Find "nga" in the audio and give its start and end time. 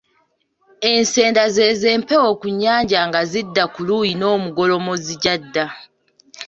3.07-3.21